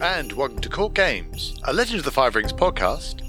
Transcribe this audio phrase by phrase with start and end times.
[0.00, 3.22] and welcome to Court Games, a Legend of the Five Rings podcast,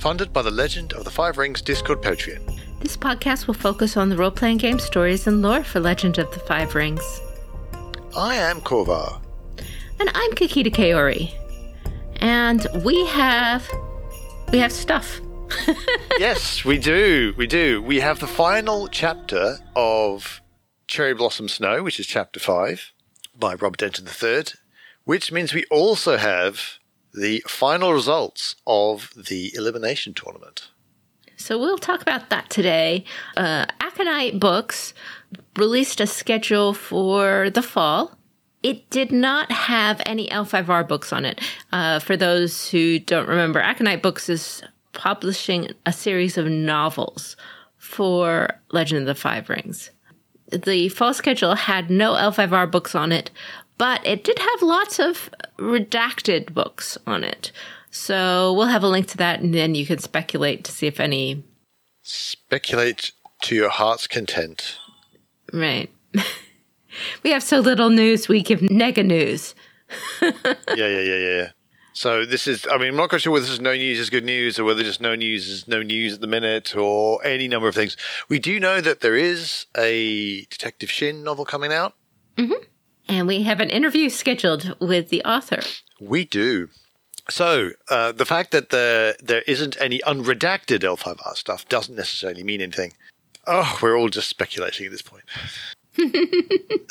[0.00, 2.60] funded by the Legend of the Five Rings Discord Patreon.
[2.80, 6.28] This podcast will focus on the role playing game stories and lore for Legend of
[6.32, 7.20] the Five Rings.
[8.16, 9.20] I am Korvar.
[10.00, 11.32] And I'm Kakita Kaori.
[12.16, 13.68] And we have
[14.50, 15.20] we have stuff.
[16.18, 17.34] yes, we do.
[17.36, 17.80] We do.
[17.82, 20.40] We have the final chapter of
[20.88, 22.92] Cherry Blossom Snow, which is chapter five
[23.38, 24.44] by Robert Denton III,
[25.06, 26.78] which means we also have
[27.14, 30.68] the final results of the elimination tournament.
[31.36, 33.04] So we'll talk about that today.
[33.36, 34.92] Uh, Aconyte Books
[35.56, 38.18] released a schedule for the fall.
[38.62, 41.40] It did not have any L5R books on it.
[41.72, 47.36] Uh, for those who don't remember, Aconyte Books is publishing a series of novels
[47.76, 49.90] for Legend of the Five Rings.
[50.50, 53.30] The fall schedule had no L5R books on it,
[53.78, 57.52] but it did have lots of redacted books on it.
[57.90, 61.00] So we'll have a link to that, and then you can speculate to see if
[61.00, 61.44] any.
[62.02, 64.78] Speculate to your heart's content.
[65.52, 65.90] Right.
[67.22, 69.54] we have so little news, we give nega news.
[70.22, 70.32] yeah,
[70.76, 71.48] yeah, yeah, yeah.
[71.96, 74.10] So this is, I mean, I'm not quite sure whether this is no news is
[74.10, 77.48] good news or whether just no news is no news at the minute or any
[77.48, 77.96] number of things.
[78.28, 81.94] We do know that there is a Detective Shin novel coming out.
[82.36, 82.62] Mm-hmm.
[83.08, 85.60] And we have an interview scheduled with the author.
[86.00, 86.68] We do.
[87.28, 92.60] So uh, the fact that the, there isn't any unredacted L5R stuff doesn't necessarily mean
[92.60, 92.92] anything.
[93.46, 95.24] Oh, we're all just speculating at this point.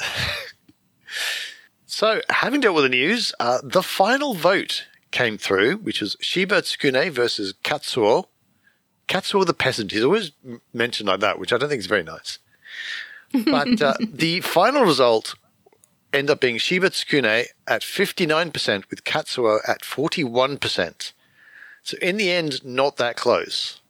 [1.86, 6.62] so, having dealt with the news, uh, the final vote came through, which was Shiba
[6.62, 8.26] Tsukune versus Katsuo.
[9.08, 9.92] Katsuo the peasant.
[9.92, 10.32] He's always
[10.74, 12.40] mentioned like that, which I don't think is very nice.
[13.46, 15.36] But uh, the final result
[16.16, 21.12] ended up being Shiba Tsukune at 59% with Katsuo at 41%.
[21.84, 23.82] So in the end, not that close.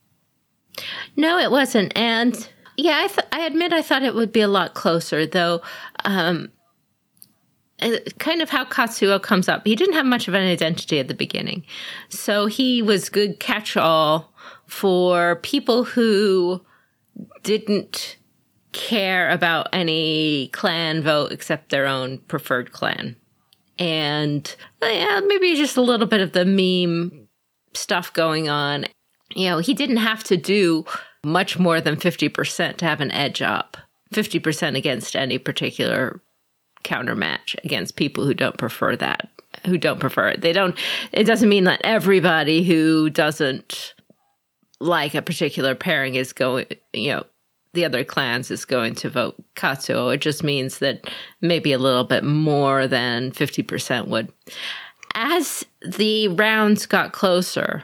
[1.16, 1.94] No, it wasn't.
[1.96, 2.48] And
[2.78, 5.62] yeah, I, th- I admit I thought it would be a lot closer, though.
[6.04, 6.52] Um,
[8.20, 9.66] kind of how Katsuo comes up.
[9.66, 11.64] He didn't have much of an identity at the beginning.
[12.10, 14.34] So he was good catch all
[14.66, 16.66] for people who
[17.44, 18.18] didn't
[18.76, 23.16] care about any clan vote except their own preferred clan.
[23.80, 24.54] And
[24.84, 27.28] uh, yeah, maybe just a little bit of the meme
[27.74, 28.86] stuff going on.
[29.34, 30.86] You know, he didn't have to do
[31.24, 33.78] much more than 50% to have an edge up.
[34.14, 36.22] 50% against any particular
[36.84, 39.30] counter match against people who don't prefer that,
[39.66, 40.42] who don't prefer it.
[40.42, 40.78] They don't,
[41.12, 43.96] it doesn't mean that everybody who doesn't
[44.80, 47.24] like a particular pairing is going, you know,
[47.76, 50.14] the other clans is going to vote Katsuo.
[50.14, 51.10] It just means that
[51.42, 54.32] maybe a little bit more than 50% would.
[55.14, 57.84] As the rounds got closer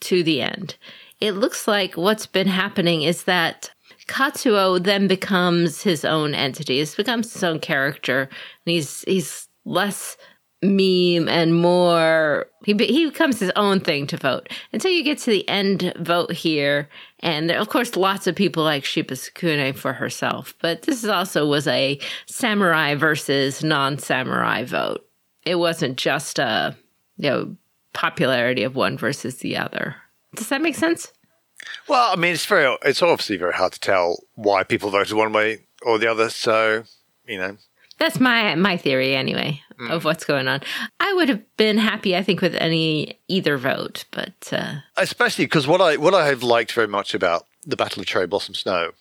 [0.00, 0.76] to the end,
[1.20, 3.70] it looks like what's been happening is that
[4.08, 6.84] Katsuo then becomes his own entity.
[6.84, 10.16] He becomes his own character, and he's he's less
[10.62, 15.30] meme and more he he becomes his own thing to vote until you get to
[15.30, 16.88] the end vote here
[17.20, 21.66] and of course lots of people like Shiba Tsukune for herself but this also was
[21.66, 25.06] a samurai versus non-samurai vote.
[25.44, 26.76] It wasn't just a
[27.18, 27.56] you know
[27.92, 29.96] popularity of one versus the other.
[30.34, 31.12] Does that make sense?
[31.88, 35.32] Well i mean it's very it's obviously very hard to tell why people voted one
[35.32, 36.30] way or the other.
[36.30, 36.84] So
[37.26, 37.56] you know
[37.98, 39.90] that's my my theory anyway mm.
[39.90, 40.60] of what's going on.
[41.00, 45.66] I would have been happy, I think, with any either vote, but uh, especially because
[45.66, 48.92] what I what I have liked very much about the Battle of Cherry Blossom Snow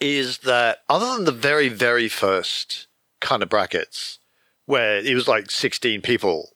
[0.00, 2.86] is that other than the very very first
[3.20, 4.18] kind of brackets
[4.66, 6.50] where it was like sixteen people,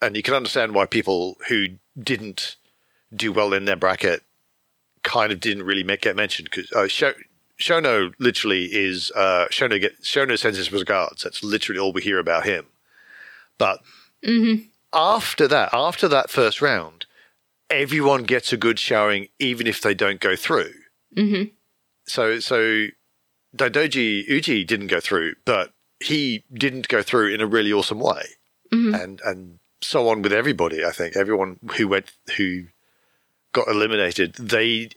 [0.00, 1.66] and you can understand why people who
[1.98, 2.56] didn't
[3.14, 4.22] do well in their bracket
[5.02, 6.86] kind of didn't really make, get mentioned because uh,
[7.60, 11.22] Shono literally is uh, Shono get Shono sends his regards.
[11.22, 12.66] That's literally all we hear about him.
[13.58, 13.80] But
[14.24, 14.62] mm-hmm.
[14.92, 17.04] after that, after that first round,
[17.68, 20.72] everyone gets a good showing, even if they don't go through.
[21.14, 21.50] Mm-hmm.
[22.06, 22.86] So, so
[23.56, 28.24] Daidoji Uji didn't go through, but he didn't go through in a really awesome way,
[28.72, 28.94] mm-hmm.
[28.94, 30.84] and and so on with everybody.
[30.84, 32.64] I think everyone who went who
[33.52, 34.90] got eliminated, they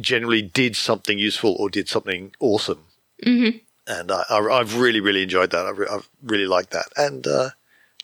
[0.00, 2.84] generally did something useful or did something awesome.
[3.24, 3.58] Mm-hmm.
[3.86, 5.66] And I, I, have really, really enjoyed that.
[5.66, 6.86] I've, re- I've really liked that.
[6.96, 7.50] And uh,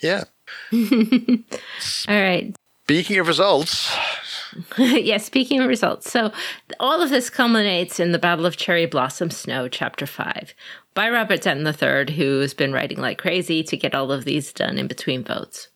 [0.01, 0.25] yeah.
[0.73, 2.55] All right.
[2.85, 3.95] Speaking of results.
[4.79, 6.11] yes, speaking of results.
[6.11, 6.33] So
[6.81, 10.55] all of this culminates in the Battle of Cherry Blossom Snow, Chapter 5,
[10.95, 14.79] by Robert Denton III, who's been writing like crazy to get all of these done
[14.79, 15.69] in between votes.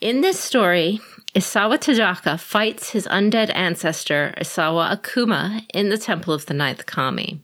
[0.00, 1.00] In this story,
[1.34, 7.42] Isawa Tadaka fights his undead ancestor, Isawa Akuma, in the Temple of the Ninth Kami.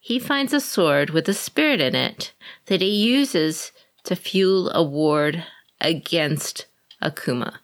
[0.00, 2.32] He finds a sword with a spirit in it
[2.66, 3.72] that he uses
[4.04, 5.44] to fuel a ward
[5.80, 6.66] against
[7.02, 7.58] Akuma.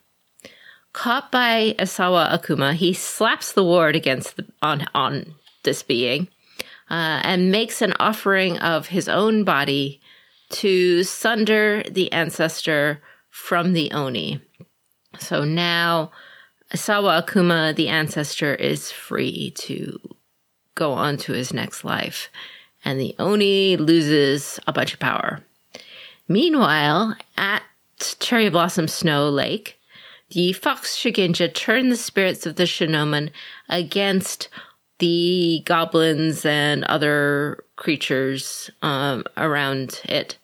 [0.93, 5.33] Caught by Isawa Akuma, he slaps the ward against the, on on
[5.63, 6.27] this being
[6.89, 9.99] uh, and makes an offering of his own body
[10.49, 14.41] to sunder the ancestor from the Oni.
[15.19, 16.11] So now
[16.73, 19.99] Isawa Akuma, the ancestor, is free to
[20.75, 22.29] go on to his next life,
[22.83, 25.41] and the Oni loses a bunch of power.
[26.27, 27.61] Meanwhile, at
[28.19, 29.79] Cherry Blossom Snow Lake,
[30.31, 33.29] the Fox Shugenja turn the spirits of the Shinomen
[33.69, 34.49] against
[34.97, 40.37] the goblins and other creatures um, around it,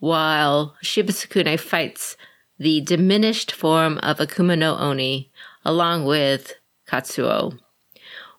[0.00, 2.16] while Shiba Tsukune fights
[2.58, 5.30] the diminished form of Akuma no Oni
[5.64, 6.54] along with
[6.86, 7.58] Katsuo.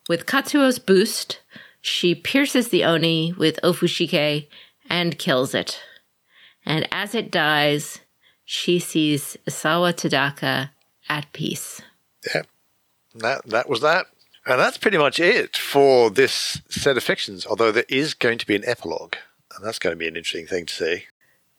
[0.07, 1.41] With Katsuo's boost,
[1.81, 4.47] she pierces the Oni with Ofushikai
[4.89, 5.81] and kills it.
[6.65, 7.99] And as it dies,
[8.45, 10.71] she sees Isawa Tadaka
[11.09, 11.81] at peace.
[12.33, 12.43] Yeah,
[13.15, 14.07] that that was that,
[14.45, 17.45] and that's pretty much it for this set of fictions.
[17.45, 19.15] Although there is going to be an epilogue,
[19.55, 21.03] and that's going to be an interesting thing to see.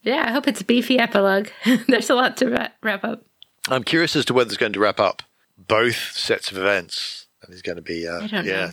[0.03, 1.49] Yeah, I hope it's a beefy epilogue.
[1.89, 3.25] There's a lot to ra- wrap up.
[3.69, 5.23] I'm curious as to whether it's going to wrap up
[5.57, 8.41] both sets of events, and it's going to be uh, don't know.
[8.43, 8.71] yeah,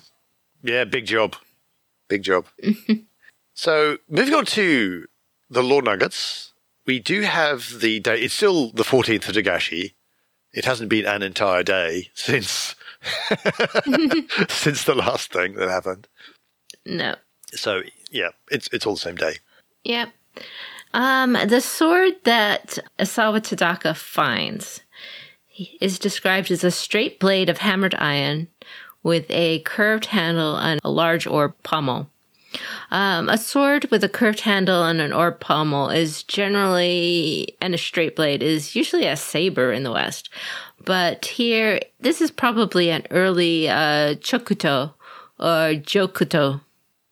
[0.63, 1.35] yeah, big job,
[2.07, 2.45] big job.
[3.53, 5.05] so moving on to
[5.49, 6.53] the lore nuggets,
[6.85, 8.21] we do have the day.
[8.21, 9.93] It's still the 14th of Togashi.
[10.53, 12.75] It hasn't been an entire day since
[14.47, 16.07] since the last thing that happened.
[16.85, 17.15] No.
[17.51, 17.81] So
[18.11, 19.35] yeah, it's it's all the same day.
[19.83, 20.09] Yep.
[20.95, 24.79] Um, the sword that Isawa Tadaka finds
[25.81, 28.47] is described as a straight blade of hammered iron
[29.03, 32.09] with a curved handle and a large orb pommel.
[32.91, 37.77] Um, a sword with a curved handle and an orb pommel is generally, and a
[37.77, 40.29] straight blade is usually a saber in the West.
[40.85, 44.93] But here, this is probably an early uh, chokuto
[45.41, 46.61] or chokuto.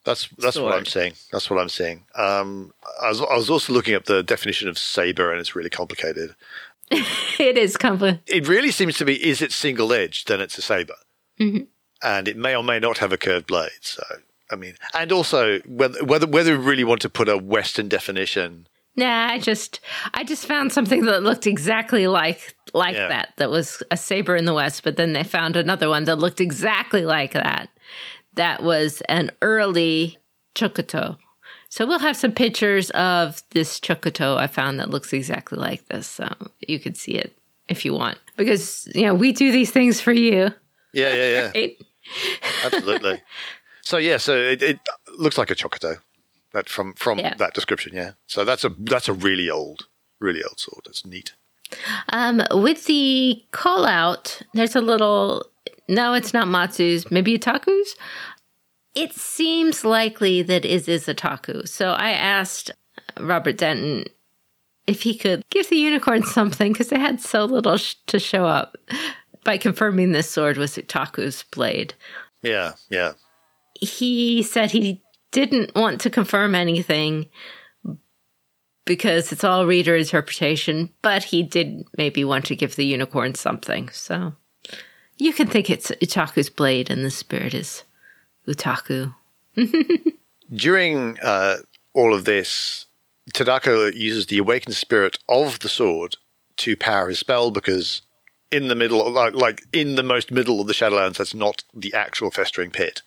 [0.06, 1.14] That's that's what I'm saying.
[1.32, 2.04] That's what I'm saying.
[2.16, 5.70] Um, I was I was also looking up the definition of saber, and it's really
[5.70, 6.36] complicated.
[6.92, 10.28] it is compli It really seems to be: is it single edged?
[10.28, 10.96] Then it's a saber,
[11.40, 13.72] and it may or may not have a curved blade.
[13.82, 14.04] So,
[14.52, 18.68] I mean, and also whether whether whether we really want to put a Western definition.
[18.96, 19.80] Nah, I just
[20.14, 23.08] I just found something that looked exactly like like Yeah.
[23.08, 23.34] that.
[23.38, 26.42] That was a saber in the West, but then they found another one that looked
[26.42, 27.70] exactly like that.
[28.36, 30.18] That was an early
[30.56, 31.18] chokuto.
[31.70, 36.08] So we'll have some pictures of this chokuto I found that looks exactly like this.
[36.08, 36.28] So
[36.68, 37.36] you could see it
[37.68, 38.20] if you want.
[38.38, 40.52] Because, you know, we do these things for you.
[40.94, 41.78] Yeah, yeah, yeah, Right?
[42.64, 43.22] absolutely.
[43.82, 44.80] So yeah, so it, it
[45.18, 45.98] looks like a chokuto.
[46.54, 47.34] That from from Yeah.
[47.36, 48.12] that description, yeah.
[48.28, 49.88] So that's a that's a really old,
[50.20, 50.84] really old sword.
[50.86, 51.34] That's neat.
[52.10, 55.48] Um, with the call out, there's a little.
[55.88, 57.12] No, it's not Matsu's.
[57.12, 57.96] Maybe Utaku's.
[58.96, 61.68] It seems likely that it is Utaku.
[61.68, 64.06] So I asked uh, Robert Denton
[64.86, 68.46] if he could give the unicorn something because they had so little sh- to show
[68.46, 68.78] up
[69.44, 71.94] by confirming this sword was Utaku's blade.
[72.42, 73.14] Yeah, yeah.
[73.80, 77.30] He said he didn't want to confirm anything
[78.86, 83.90] because it's all reader interpretation, but he did maybe want to give the unicorn something.
[83.90, 84.34] So
[85.18, 87.84] you can think it's Utaku's blade and the spirit is
[88.48, 89.14] Utaku.
[90.54, 91.58] During uh,
[91.94, 92.86] all of this,
[93.32, 96.18] Tadaka uses the awakened spirit of the sword
[96.58, 98.02] to power his spell because
[98.52, 101.94] in the middle, like, like in the most middle of the Shadowlands, that's not the
[101.94, 103.02] actual festering pit.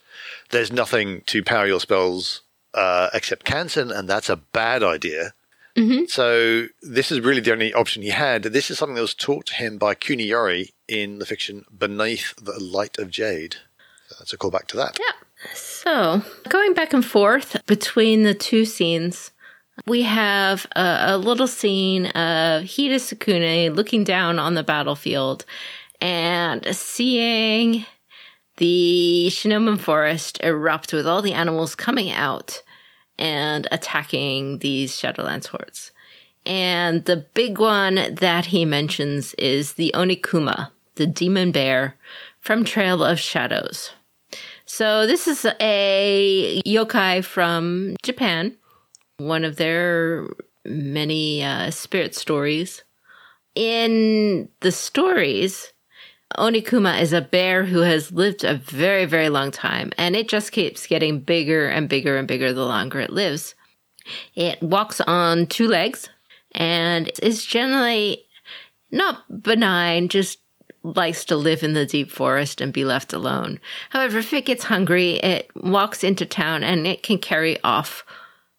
[0.50, 2.42] There's nothing to power your spells
[2.75, 5.34] uh, except Kansen, and that's a bad idea.
[5.76, 6.06] Mm-hmm.
[6.06, 8.45] So this is really the only option he had.
[8.45, 12.59] This is something that was taught to him by Kuniyori in the fiction Beneath the
[12.59, 13.56] Light of Jade.
[14.09, 14.99] So that's a callback to that.
[14.99, 15.12] Yeah.
[15.54, 19.33] So going back and forth between the two scenes,
[19.87, 25.45] we have a, a little scene of Hida Sakune looking down on the battlefield
[26.00, 27.85] and seeing
[28.56, 32.62] the Shinomen forest erupt with all the animals coming out
[33.18, 35.92] and attacking these Shadowlands hordes.
[36.44, 41.96] And the big one that he mentions is the Onikuma, the demon bear
[42.40, 43.90] from Trail of Shadows.
[44.64, 48.56] So this is a yokai from Japan,
[49.18, 50.28] one of their
[50.64, 52.82] many uh, spirit stories.
[53.56, 55.73] in the stories,
[56.37, 60.52] Onikuma is a bear who has lived a very, very long time, and it just
[60.52, 63.54] keeps getting bigger and bigger and bigger the longer it lives.
[64.35, 66.09] It walks on two legs
[66.52, 68.25] and is generally
[68.90, 70.38] not benign, just
[70.83, 73.59] likes to live in the deep forest and be left alone.
[73.90, 78.04] However, if it gets hungry, it walks into town and it can carry off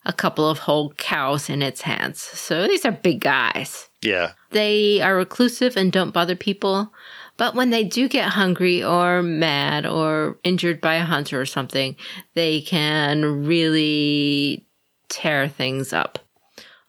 [0.06, 2.22] a couple of whole cows in its hands.
[2.22, 3.90] So these are big guys.
[4.02, 4.32] Yeah.
[4.52, 6.94] They are reclusive and don't bother people.
[7.38, 11.96] But when they do get hungry or mad or injured by a hunter or something,
[12.34, 14.66] they can really
[15.10, 16.20] tear things up.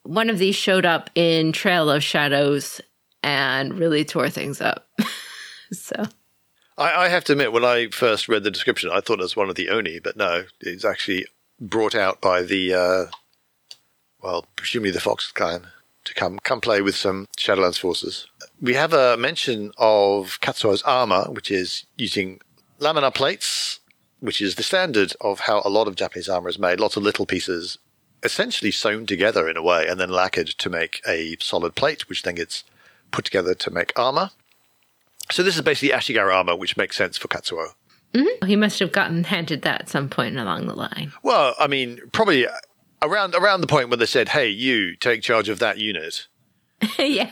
[0.02, 2.80] One of these showed up in Trail of Shadows
[3.22, 4.88] and really tore things up.
[5.72, 6.06] so.
[6.78, 9.36] I, I, have to admit, when I first read the description, I thought it was
[9.36, 11.26] one of the Oni, but no, it's actually
[11.60, 13.04] brought out by the, uh,
[14.22, 15.66] well, presumably the Fox clan
[16.04, 18.26] to come come play with some Shadowlands forces.
[18.60, 22.40] We have a mention of Katsuo's armor, which is using
[22.80, 23.80] laminar plates,
[24.20, 26.80] which is the standard of how a lot of Japanese armor is made.
[26.80, 27.78] Lots of little pieces,
[28.22, 32.22] essentially sewn together in a way, and then lacquered to make a solid plate, which
[32.22, 32.64] then gets
[33.10, 34.30] put together to make armor.
[35.30, 37.74] So this is basically Ashigaru armor, which makes sense for Katsuo.
[38.14, 38.46] Mm-hmm.
[38.46, 41.12] He must have gotten handed that at some point along the line.
[41.22, 42.46] Well, I mean, probably
[43.02, 46.26] around around the point when they said, "Hey, you take charge of that unit."
[46.98, 47.30] yeah.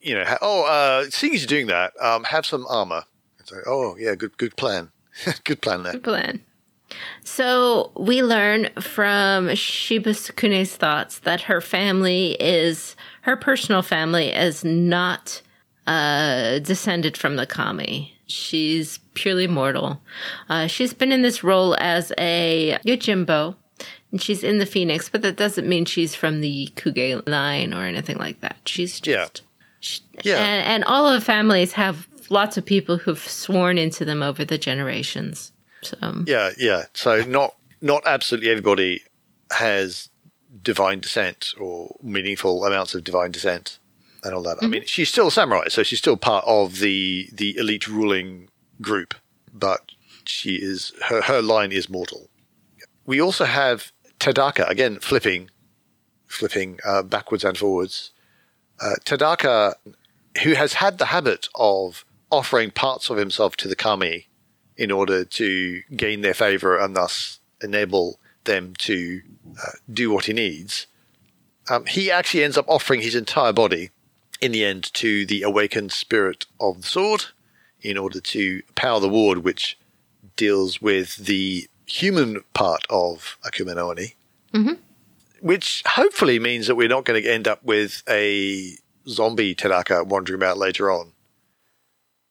[0.00, 3.04] You know, oh, uh, seeing as you're doing that, um, have some armor.
[3.40, 4.90] It's like, oh, yeah, good, good plan,
[5.44, 5.92] good plan there.
[5.94, 6.44] Good plan.
[7.24, 14.64] So we learn from Shiba Tsukune's thoughts that her family is her personal family is
[14.64, 15.42] not
[15.86, 18.14] uh, descended from the kami.
[18.26, 20.00] She's purely mortal.
[20.48, 23.56] Uh, she's been in this role as a Yojimbo,
[24.10, 27.84] and she's in the Phoenix, but that doesn't mean she's from the Kuge line or
[27.84, 28.56] anything like that.
[28.66, 29.42] She's just.
[30.22, 30.38] Yeah.
[30.38, 34.44] And, and all of the families have lots of people who've sworn into them over
[34.44, 35.52] the generations.
[35.82, 36.24] So.
[36.26, 36.84] Yeah, yeah.
[36.94, 39.02] So not not absolutely everybody
[39.52, 40.08] has
[40.62, 43.78] divine descent or meaningful amounts of divine descent
[44.24, 44.56] and all that.
[44.56, 44.66] Mm-hmm.
[44.66, 48.48] I mean, she's still a samurai, so she's still part of the the elite ruling
[48.80, 49.14] group,
[49.52, 49.92] but
[50.24, 52.28] she is her her line is mortal.
[53.06, 55.50] We also have Tadaka, again, flipping,
[56.26, 58.12] flipping uh, backwards and forwards.
[58.80, 59.74] Uh, Tadaka,
[60.42, 64.28] who has had the habit of offering parts of himself to the kami
[64.76, 69.20] in order to gain their favor and thus enable them to
[69.60, 70.86] uh, do what he needs,
[71.68, 73.90] um, he actually ends up offering his entire body
[74.40, 77.26] in the end to the awakened spirit of the sword
[77.82, 79.78] in order to power the ward, which
[80.36, 84.72] deals with the human part of Akuma mm-hmm.
[85.40, 88.76] Which hopefully means that we're not going to end up with a
[89.08, 91.12] zombie Tadaka wandering about later on.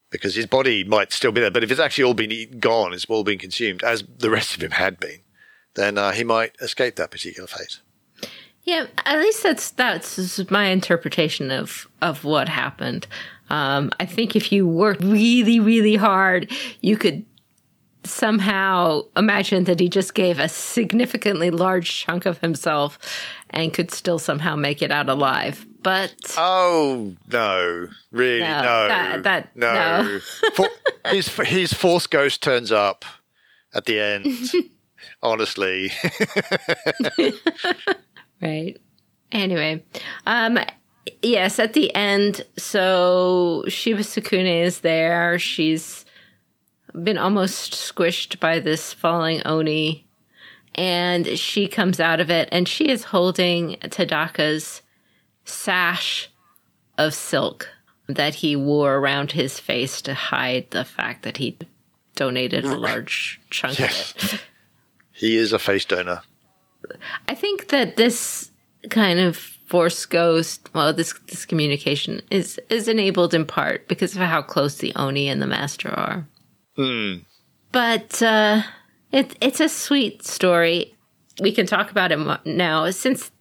[0.09, 2.93] Because his body might still be there, but if it's actually all been eaten, gone,
[2.93, 5.19] it's all been consumed, as the rest of him had been,
[5.75, 7.81] then uh, he might escape that particular fate.
[8.63, 13.07] Yeah, at least that's that's my interpretation of of what happened.
[13.49, 17.25] Um, I think if you worked really, really hard, you could
[18.03, 22.97] somehow imagine that he just gave a significantly large chunk of himself
[23.49, 25.65] and could still somehow make it out alive.
[25.81, 29.73] But oh no, really no, no, that, that, no.
[29.73, 30.19] no.
[30.53, 30.67] For,
[31.07, 33.05] his his force ghost turns up
[33.73, 34.27] at the end.
[35.21, 35.91] honestly,
[38.41, 38.77] right.
[39.31, 39.83] Anyway,
[40.25, 40.57] um,
[41.21, 45.37] yes, at the end, so Shiba Tsukune is there.
[45.37, 46.05] She's
[46.93, 50.05] been almost squished by this falling Oni.
[50.75, 54.81] And she comes out of it and she is holding Tadaka's
[55.43, 56.29] sash
[56.97, 57.69] of silk
[58.07, 61.57] that he wore around his face to hide the fact that he
[62.15, 64.13] donated a large chunk yes.
[64.15, 64.41] of it.
[65.17, 66.21] He is a face donor.
[67.27, 68.51] I think that this
[68.91, 74.21] kind of force ghost, well, this this communication is is enabled in part because of
[74.21, 76.27] how close the Oni and the Master are.
[76.77, 77.25] Mm.
[77.71, 78.63] But uh,
[79.11, 80.95] it, it's a sweet story.
[81.41, 83.31] We can talk about it now since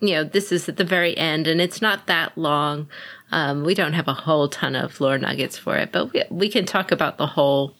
[0.00, 2.88] you know this is at the very end and it's not that long.
[3.32, 6.48] Um, we don't have a whole ton of lore nuggets for it, but we we
[6.48, 7.74] can talk about the whole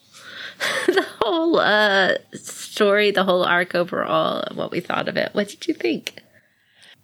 [0.87, 5.35] the whole uh, story, the whole arc overall, and what we thought of it.
[5.35, 6.23] What did you think?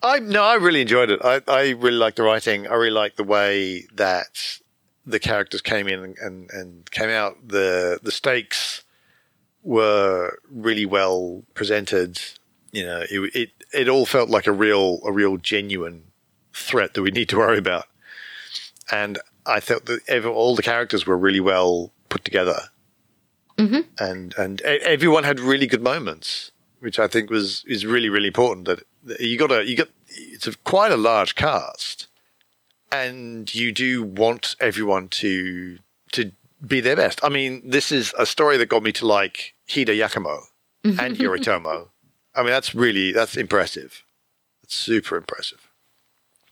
[0.03, 1.21] I no, I really enjoyed it.
[1.23, 2.67] I, I really liked the writing.
[2.67, 4.59] I really liked the way that
[5.07, 8.85] the characters came in and, and came out, the the stakes
[9.63, 12.21] were really well presented.
[12.73, 16.05] You know, it, it it all felt like a real a real genuine
[16.53, 17.87] threat that we need to worry about.
[18.91, 22.61] and I thought that all the characters were really well put together,
[23.59, 23.81] mm-hmm.
[23.99, 28.67] and and everyone had really good moments, which I think was is really really important.
[28.67, 32.07] That, that you got a you got it's a, quite a large cast,
[32.93, 35.79] and you do want everyone to
[36.13, 36.33] to
[36.65, 37.25] be their best.
[37.25, 40.43] I mean, this is a story that got me to like Hida Yakamo
[40.85, 41.89] and Yoritomo.
[42.35, 44.05] I mean, that's really that's impressive.
[44.63, 45.69] That's super impressive.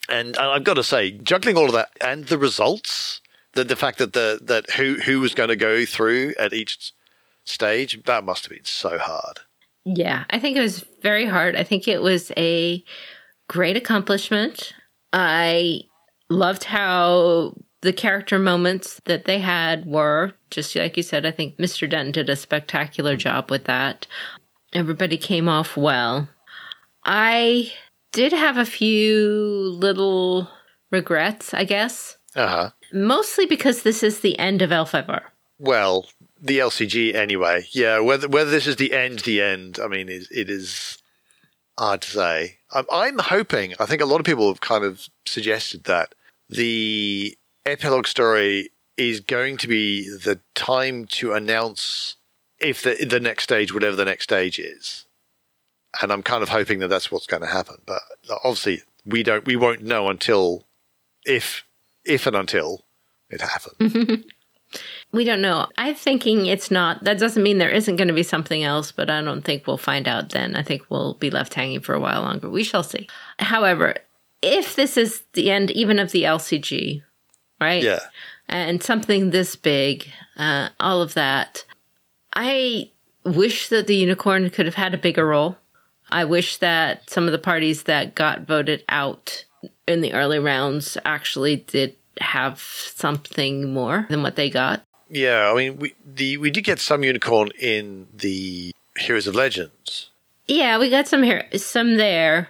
[0.09, 3.21] And I've got to say, juggling all of that and the results,
[3.53, 6.93] the the fact that the that who who was going to go through at each
[7.45, 9.41] stage, that must have been so hard.
[9.85, 11.57] Yeah, I think it was very hard.
[11.57, 12.85] I think it was a
[13.49, 14.73] great accomplishment.
[15.13, 15.83] I
[16.31, 21.27] loved how the character moments that they had were just like you said.
[21.27, 21.89] I think Mr.
[21.89, 24.07] Denton did a spectacular job with that.
[24.73, 26.29] Everybody came off well.
[27.05, 27.73] I
[28.13, 30.49] did have a few little
[30.91, 32.19] regrets, I guess.
[32.35, 32.71] Uh huh.
[32.93, 35.23] Mostly because this is the end of L5R.
[35.59, 36.07] Well,
[36.41, 37.67] the LCG anyway.
[37.71, 39.79] Yeah, whether whether this is the end, the end.
[39.83, 40.99] I mean, it, it is
[41.79, 42.59] hard to say.
[42.73, 43.75] I'm, I'm hoping.
[43.81, 46.15] I think a lot of people have kind of suggested that
[46.51, 52.17] the epilogue story is going to be the time to announce
[52.59, 55.07] if the the next stage, whatever the next stage is.
[56.03, 57.77] And I'm kind of hoping that that's what's going to happen.
[57.87, 58.03] But
[58.45, 59.47] obviously, we don't.
[59.47, 60.65] We won't know until
[61.25, 61.65] if
[62.05, 62.85] if and until
[63.31, 64.25] it happens.
[65.13, 65.69] we don't know.
[65.79, 67.05] I'm thinking it's not.
[67.05, 69.79] That doesn't mean there isn't going to be something else, but I don't think we'll
[69.79, 70.57] find out then.
[70.57, 72.51] I think we'll be left hanging for a while longer.
[72.51, 73.09] We shall see.
[73.39, 73.97] However,
[74.43, 77.03] if this is the end even of the LCG,
[77.61, 77.83] right?
[77.83, 78.01] Yeah.
[78.49, 81.65] And something this big, uh, all of that,
[82.35, 82.91] I
[83.25, 85.57] wish that the unicorn could have had a bigger role.
[86.11, 89.45] I wish that some of the parties that got voted out
[89.87, 94.83] in the early rounds actually did have something more than what they got.
[95.09, 100.11] Yeah, I mean, we the we did get some unicorn in the Heroes of Legends.
[100.47, 102.49] Yeah, we got some here, some there,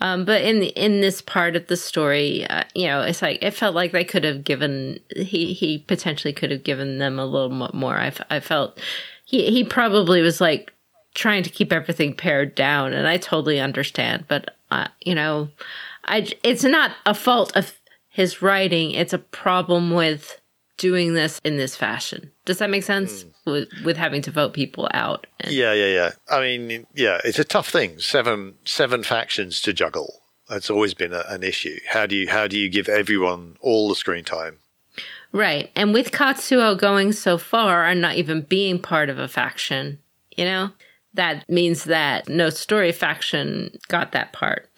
[0.00, 3.42] um, but in the, in this part of the story, uh, you know, it's like
[3.42, 7.26] it felt like they could have given he he potentially could have given them a
[7.26, 7.96] little more.
[7.96, 8.80] I, I felt
[9.24, 10.72] he he probably was like
[11.14, 14.24] trying to keep everything pared down, and I totally understand.
[14.26, 15.48] But uh, you know,
[16.06, 20.39] I it's not a fault of his writing; it's a problem with
[20.80, 22.32] doing this in this fashion.
[22.46, 23.24] Does that make sense?
[23.24, 23.30] Mm.
[23.44, 25.26] With with having to vote people out.
[25.40, 26.10] And- yeah, yeah, yeah.
[26.28, 27.98] I mean, yeah, it's a tough thing.
[27.98, 30.22] Seven seven factions to juggle.
[30.48, 31.78] That's always been a, an issue.
[31.88, 34.58] How do you how do you give everyone all the screen time?
[35.32, 35.70] Right.
[35.76, 40.00] And with Katsuo going so far and not even being part of a faction,
[40.36, 40.70] you know,
[41.14, 44.68] that means that no story faction got that part.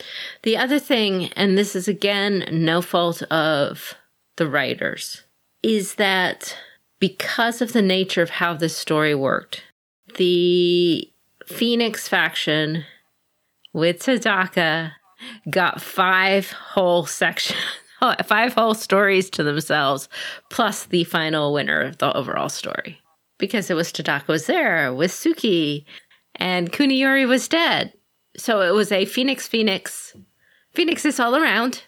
[0.43, 3.95] The other thing, and this is again no fault of
[4.37, 5.23] the writers,
[5.63, 6.57] is that
[6.99, 9.63] because of the nature of how this story worked,
[10.17, 11.11] the
[11.47, 12.85] Phoenix faction
[13.73, 14.93] with Tadaka
[15.51, 17.59] got five whole sections,
[18.25, 20.09] five whole stories to themselves,
[20.51, 23.01] plus the final winner of the overall story.
[23.39, 25.85] Because it was Tadaka was there with Suki,
[26.37, 27.93] and Kuniyori was dead.
[28.37, 30.17] So it was a Phoenix Phoenix.
[30.73, 31.85] Phoenix is all around.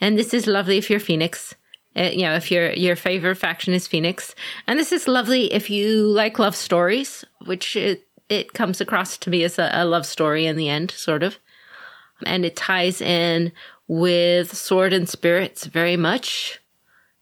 [0.00, 1.54] And this is lovely if you're Phoenix.
[1.96, 4.34] Uh, you know, if your your favorite faction is Phoenix,
[4.66, 9.30] and this is lovely if you like love stories, which it it comes across to
[9.30, 11.38] me as a, a love story in the end, sort of,
[12.24, 13.50] and it ties in
[13.88, 16.60] with Sword and Spirits very much,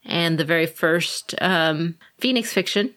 [0.04, 2.94] and the very first um, Phoenix fiction.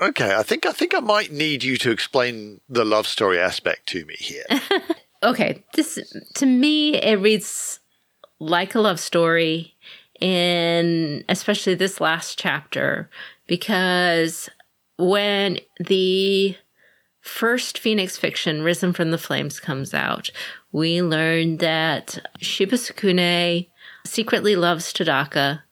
[0.00, 3.86] Okay, I think I think I might need you to explain the love story aspect
[3.88, 4.44] to me here.
[5.22, 5.98] okay, this
[6.34, 7.80] to me it reads
[8.38, 9.74] like a love story
[10.20, 13.10] in especially this last chapter
[13.46, 14.48] because
[14.98, 16.56] when the
[17.20, 20.30] first Phoenix fiction, Risen from the Flames, comes out,
[20.72, 23.68] we learn that Shiba Tsukune
[24.04, 25.62] secretly loves Tadaka.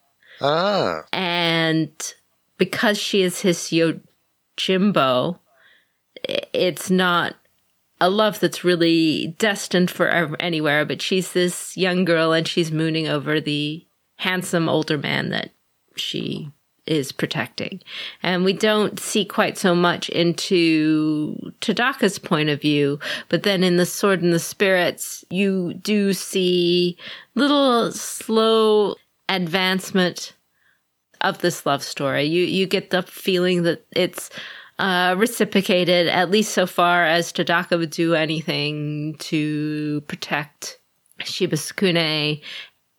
[0.40, 1.02] Ah.
[1.12, 2.14] And
[2.58, 5.38] because she is his Yojimbo,
[6.52, 7.36] it's not
[8.00, 10.08] a love that's really destined for
[10.40, 15.50] anywhere, but she's this young girl and she's mooning over the handsome older man that
[15.96, 16.50] she
[16.86, 17.80] is protecting.
[18.22, 22.98] And we don't see quite so much into Tadaka's point of view,
[23.28, 26.96] but then in The Sword and the Spirits, you do see
[27.34, 28.96] little slow
[29.28, 30.34] advancement
[31.22, 32.24] of this love story.
[32.24, 34.28] You you get the feeling that it's
[34.78, 40.78] uh, reciprocated, at least so far as Tadaka would do anything to protect
[41.20, 42.42] Shiba Tsukune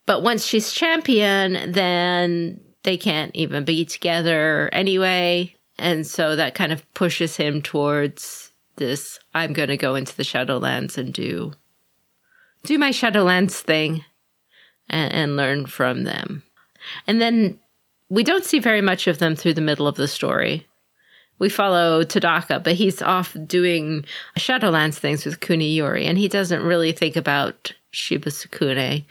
[0.06, 5.54] but once she's champion, then they can't even be together anyway.
[5.78, 10.22] And so that kind of pushes him towards this I'm going to go into the
[10.22, 11.52] Shadowlands and do
[12.64, 14.04] do my Shadowlands thing
[14.88, 16.42] and, and learn from them.
[17.06, 17.58] And then
[18.08, 20.66] we don't see very much of them through the middle of the story.
[21.38, 24.04] We follow Tadaka, but he's off doing
[24.38, 29.04] Shadowlands things with Kuniyori, and he doesn't really think about Shiba Tsukune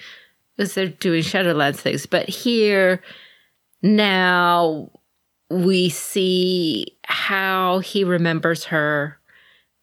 [0.56, 2.06] because they're doing Shadowlands things.
[2.06, 3.02] But here,
[3.82, 4.90] now,
[5.50, 9.20] we see how he remembers her.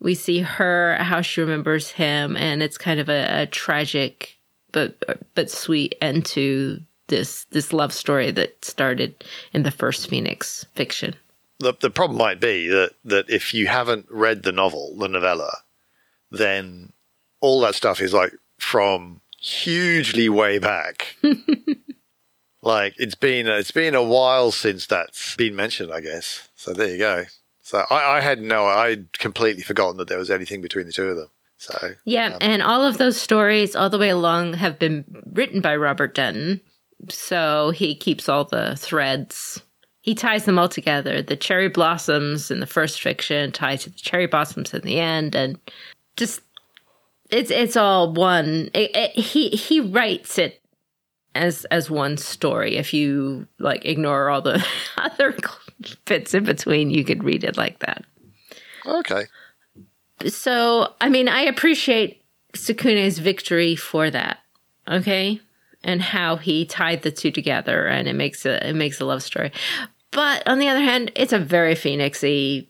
[0.00, 4.38] We see her, how she remembers him, and it's kind of a, a tragic
[4.72, 4.96] but
[5.34, 11.14] but sweet end to this this love story that started in the first Phoenix fiction.
[11.60, 15.58] The the problem might be that that if you haven't read the novel, the novella,
[16.30, 16.92] then
[17.40, 21.16] all that stuff is like from hugely way back.
[22.62, 26.48] like it's been it's been a while since that's been mentioned, I guess.
[26.54, 27.24] So there you go.
[27.62, 31.08] So I, I had no, I'd completely forgotten that there was anything between the two
[31.08, 31.28] of them.
[31.58, 35.60] So yeah, um, and all of those stories all the way along have been written
[35.60, 36.60] by Robert Denton.
[37.08, 39.62] So he keeps all the threads.
[40.00, 41.22] He ties them all together.
[41.22, 45.36] The cherry blossoms in the first fiction tie to the cherry blossoms in the end,
[45.36, 45.58] and
[46.16, 46.40] just
[47.32, 48.70] it's it's all one.
[48.74, 50.62] It, it, he he writes it
[51.34, 52.76] as as one story.
[52.76, 54.64] If you like ignore all the
[54.96, 55.36] other
[56.04, 58.04] bits in between, you could read it like that.
[58.86, 59.24] Okay.
[60.28, 62.22] So I mean, I appreciate
[62.54, 64.38] Sukune's victory for that.
[64.86, 65.40] Okay,
[65.82, 69.22] and how he tied the two together, and it makes a it makes a love
[69.22, 69.52] story.
[70.10, 72.68] But on the other hand, it's a very phoenixy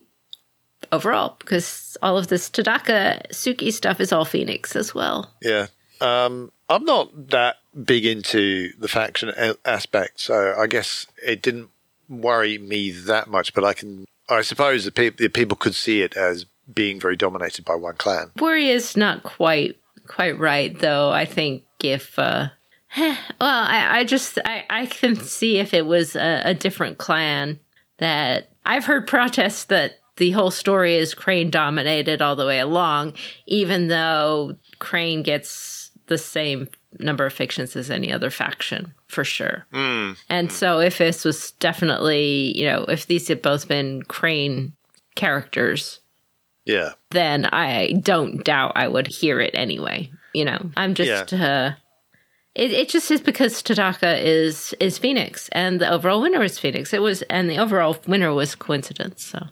[0.92, 5.32] overall because all of this Tadaka Suki stuff is all Phoenix as well.
[5.40, 5.66] Yeah.
[6.00, 9.32] Um, I'm not that big into the faction
[9.64, 11.70] aspect, so I guess it didn't
[12.08, 13.54] worry me that much.
[13.54, 17.16] But I can, I suppose, the, pe- the people could see it as being very
[17.16, 18.30] dominated by one clan.
[18.38, 19.76] Worry is not quite
[20.06, 21.10] quite right, though.
[21.10, 22.48] I think if uh,
[22.98, 27.60] well, I, I just I, I can see if it was a, a different clan
[27.98, 33.14] that I've heard protests that the whole story is Crane dominated all the way along,
[33.46, 39.66] even though Crane gets the same number of fictions as any other faction for sure.
[39.72, 40.16] Mm.
[40.28, 44.74] And so if this was definitely, you know, if these had both been Crane
[45.14, 46.00] characters,
[46.64, 50.10] yeah, then I don't doubt I would hear it anyway.
[50.34, 51.44] You know, I'm just yeah.
[51.44, 51.74] uh
[52.54, 56.92] it, it just is because Tadaka is is Phoenix and the overall winner is Phoenix.
[56.92, 59.24] It was and the overall winner was coincidence.
[59.24, 59.46] So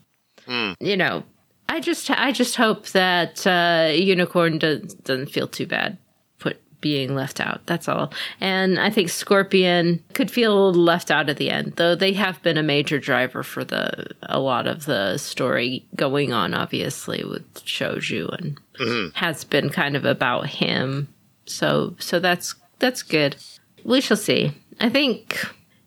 [0.51, 0.77] mm.
[0.81, 1.23] you know,
[1.71, 5.99] I just I just hope that uh, Unicorn does, doesn't feel too bad
[6.41, 7.65] put being left out.
[7.67, 8.13] That's all.
[8.41, 12.59] And I think Scorpion could feel left out at the end, though they have been
[12.59, 16.55] a major driver for the a lot of the story going on.
[16.55, 19.17] Obviously with Shoju and mm-hmm.
[19.17, 21.07] has been kind of about him.
[21.47, 23.37] So so that's that's good.
[23.85, 24.53] We shall see.
[24.81, 25.39] I think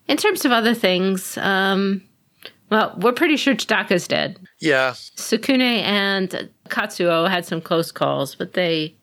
[0.08, 2.02] in terms of other things, um,
[2.74, 4.36] well, we're pretty sure Tadaka's dead.
[4.58, 4.90] Yeah.
[4.90, 8.96] Sukune and Katsuo had some close calls, but they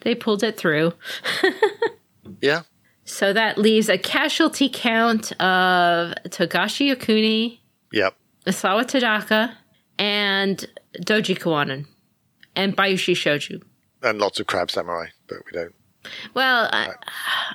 [0.00, 0.92] they pulled it through.
[2.42, 2.62] yeah.
[3.06, 8.14] So that leaves a casualty count of Togashi Yokuni, yep.
[8.44, 9.54] Isawa Tadaka,
[9.98, 10.66] and
[11.00, 11.86] Doji Kuwanan,
[12.54, 13.62] and Bayushi Shoju.
[14.02, 15.74] And lots of crab samurai, but we don't
[16.34, 16.92] well, uh,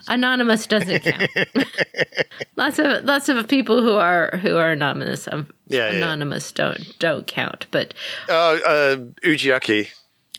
[0.07, 1.29] anonymous doesn't count.
[2.55, 6.65] lots of lots of people who are who are anonymous, um, yeah, anonymous yeah.
[6.65, 7.67] don't don't count.
[7.71, 7.93] But
[8.29, 9.89] uh, uh, Ujiaki.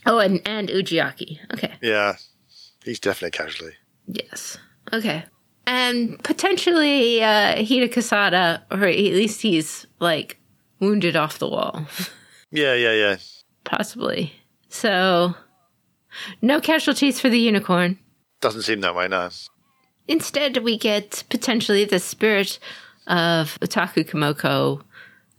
[0.06, 1.38] Oh, and and Ujiaki.
[1.52, 1.74] Okay.
[1.80, 2.16] Yeah,
[2.84, 3.76] he's definitely a casualty.
[4.06, 4.58] Yes.
[4.92, 5.24] Okay.
[5.66, 10.38] And potentially uh, Hida Kisada, or at least he's like
[10.80, 11.86] wounded off the wall.
[12.50, 13.16] yeah, yeah, yeah.
[13.64, 14.32] Possibly.
[14.68, 15.34] So,
[16.40, 17.98] no casualties for the unicorn.
[18.42, 19.30] Doesn't seem that way, no.
[20.08, 22.58] Instead, we get potentially the spirit
[23.06, 24.82] of Otaku Komoko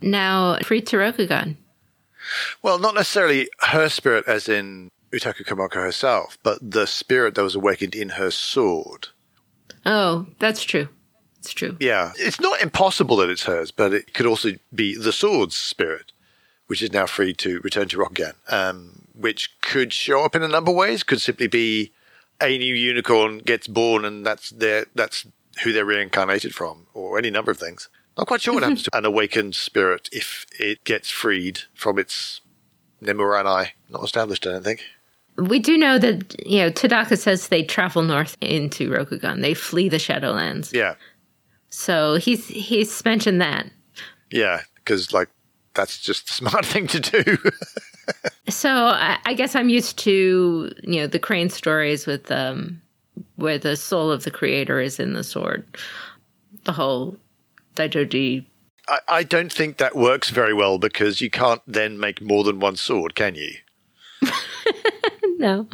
[0.02, 1.58] now free to Rokugan.
[2.62, 7.56] Well, not necessarily her spirit as in Utaku Komoko herself, but the spirit that was
[7.56, 9.10] awakened in her sword.
[9.86, 10.88] Oh, that's true.
[11.40, 11.76] It's true.
[11.80, 12.14] Yeah.
[12.16, 16.14] It's not impossible that it's hers, but it could also be the sword's spirit,
[16.68, 20.48] which is now free to return to Rokugan, um, which could show up in a
[20.48, 21.04] number of ways.
[21.04, 21.92] Could simply be
[22.42, 25.26] a new unicorn gets born and that's their that's
[25.64, 27.90] who they're reincarnated from, or any number of things.
[28.18, 32.42] Not quite sure what happens to an awakened spirit if it gets freed from its
[33.02, 33.70] Nemuranai.
[33.90, 34.82] Not established, I don't think.
[35.38, 39.42] we do know that you know Tadaka says they travel north into Rokugan.
[39.42, 40.74] They flee the Shadowlands.
[40.74, 40.96] Yeah,
[41.70, 43.68] So he's he's mentioned that.
[44.32, 45.30] yeah, because like
[45.76, 47.38] that's just the smart thing to do.
[48.50, 52.82] So I, I guess I'm used to you know the Crane stories with um
[53.36, 55.66] where the soul of the creator is in the sword.
[56.66, 57.18] The whole
[57.76, 58.46] Daijoji.
[58.88, 62.60] I, I don't think that works very well because you can't then make more than
[62.60, 63.54] one sword, can you?
[65.44, 65.68] No,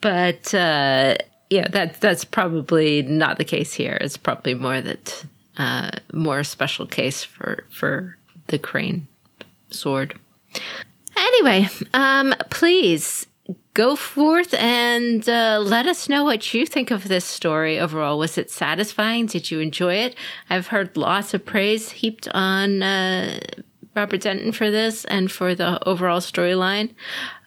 [0.00, 1.16] but uh,
[1.50, 3.98] yeah, that that's probably not the case here.
[4.00, 5.24] It's probably more that
[5.58, 9.06] uh, more a special case for for the Crane
[9.70, 10.18] sword.
[11.44, 13.26] Anyway, um, please
[13.74, 18.18] go forth and uh, let us know what you think of this story overall.
[18.18, 19.26] Was it satisfying?
[19.26, 20.16] Did you enjoy it?
[20.48, 23.40] I've heard lots of praise heaped on uh,
[23.94, 26.94] Robert Denton for this and for the overall storyline.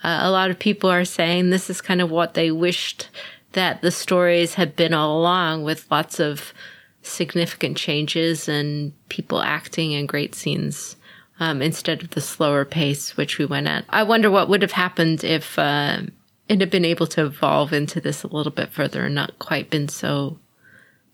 [0.03, 3.09] Uh, a lot of people are saying this is kind of what they wished
[3.53, 6.53] that the stories had been all along, with lots of
[7.01, 10.97] significant changes and people acting in great scenes
[11.39, 13.85] um, instead of the slower pace which we went at.
[13.89, 16.01] I wonder what would have happened if uh,
[16.47, 19.69] it had been able to evolve into this a little bit further and not quite
[19.69, 20.39] been so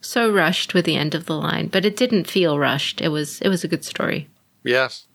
[0.02, 1.68] so rushed with the end of the line.
[1.68, 3.02] But it didn't feel rushed.
[3.02, 4.30] It was it was a good story.
[4.64, 5.08] Yes,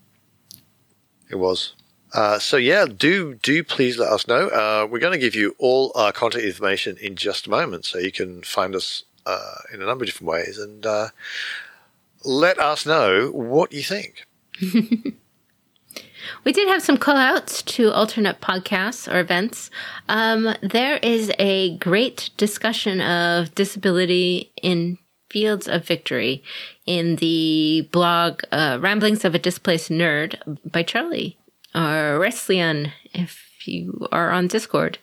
[1.31, 1.75] it was.
[2.15, 4.49] Uh, so yeah, do do please let us know.
[4.49, 7.99] Uh, we're going to give you all our contact information in just a moment, so
[7.99, 11.09] you can find us uh, in a number of different ways and uh,
[12.25, 14.25] let us know what you think.
[16.45, 19.71] We did have some call outs to alternate podcasts or events.
[20.09, 24.99] Um, there is a great discussion of disability in
[25.31, 26.43] fields of victory
[26.87, 30.37] in the blog uh, Ramblings of a Displaced Nerd
[30.71, 31.37] by Charlie
[31.75, 34.99] or Wrestlian if you are on Discord.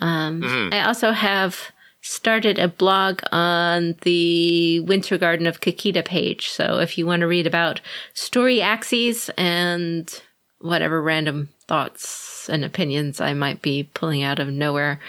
[0.00, 1.72] Um, I also have
[2.08, 6.48] started a blog on the Winter Garden of Kakita page.
[6.48, 7.80] So if you want to read about
[8.14, 10.22] story axes and
[10.60, 15.00] whatever random thoughts and opinions I might be pulling out of nowhere,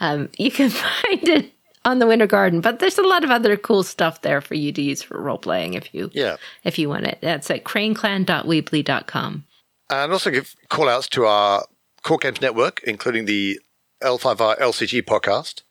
[0.00, 1.52] um, you can find it
[1.84, 2.60] on the Winter Garden.
[2.60, 5.38] But there's a lot of other cool stuff there for you to use for role
[5.38, 6.36] playing if you Yeah.
[6.64, 7.18] if you want it.
[7.22, 9.44] That's at craneclan.weebly.com.
[9.90, 11.64] And also give call outs to our
[12.02, 13.60] Court Games Network, including the
[14.02, 15.62] L5R LCG podcast,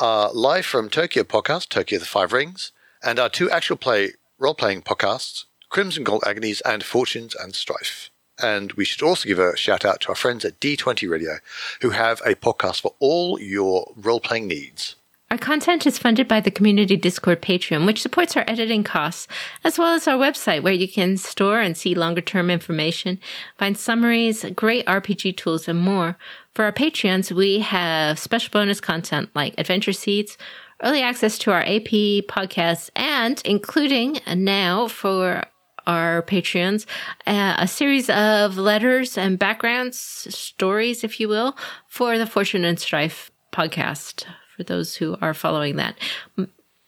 [0.00, 2.72] our Live from Tokyo podcast, Tokyo the Five Rings,
[3.04, 8.10] and our two actual play role playing podcasts, Crimson Gold Agonies and Fortunes and Strife.
[8.42, 11.38] And we should also give a shout out to our friends at D20 Radio,
[11.82, 14.96] who have a podcast for all your role playing needs.
[15.30, 19.28] Our content is funded by the Community Discord Patreon, which supports our editing costs,
[19.62, 23.20] as well as our website where you can store and see longer term information,
[23.56, 26.16] find summaries, great RPG tools, and more.
[26.54, 30.36] For our Patreons, we have special bonus content like Adventure Seeds,
[30.82, 35.44] early access to our AP podcasts, and including now for
[35.86, 36.86] our Patreons,
[37.26, 41.56] uh, a series of letters and backgrounds, stories, if you will,
[41.88, 44.24] for the Fortune and Strife podcast,
[44.56, 45.96] for those who are following that.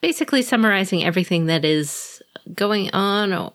[0.01, 2.20] Basically, summarizing everything that is
[2.55, 3.53] going on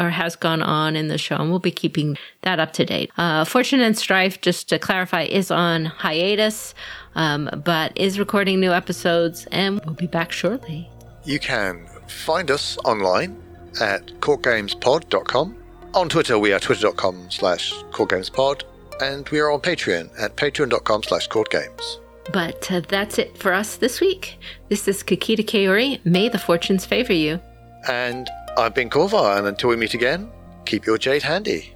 [0.00, 3.10] or, has gone on in the show, and we'll be keeping that up to date.
[3.16, 6.74] Uh, Fortune and Strife, just to clarify, is on hiatus,
[7.14, 10.90] um, but is recording new episodes, and we'll be back shortly.
[11.24, 13.42] You can find us online
[13.80, 15.56] at courtgamespod.com.
[15.94, 18.62] On Twitter, we are twitter.com slash courtgamespod.
[19.00, 22.00] And we are on Patreon at patreon.com slash courtgames.
[22.32, 24.38] But uh, that's it for us this week.
[24.68, 26.04] This is Kakita Kaori.
[26.04, 27.40] May the fortunes favor you.
[27.88, 30.30] And I've been Korvar, and until we meet again,
[30.64, 31.74] keep your jade handy.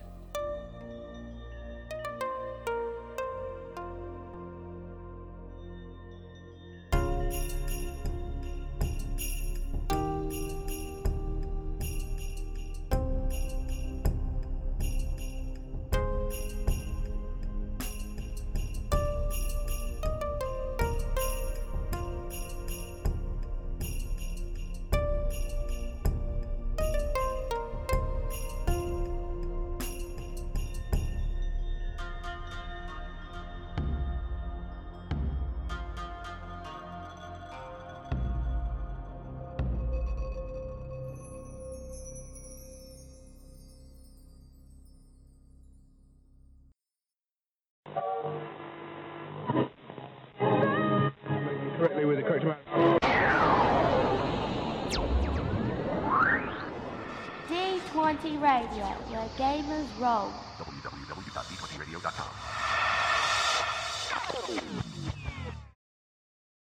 [59.96, 60.43] Where